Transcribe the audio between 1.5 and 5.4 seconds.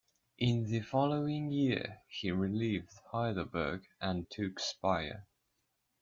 year, he relieved Heidelberg and took Speyer.